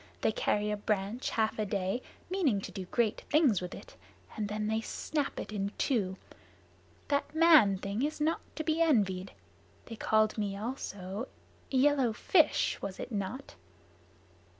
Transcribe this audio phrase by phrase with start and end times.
[0.21, 3.95] They carry a branch half a day, meaning to do great things with it,
[4.35, 6.17] and then they snap it in two.
[7.09, 9.31] That man thing is not to be envied.
[9.85, 11.27] They called me also
[11.71, 13.53] `yellow fish' was it not?"